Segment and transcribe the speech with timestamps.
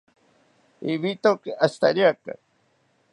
[0.93, 2.31] Ibitoki ashitariaka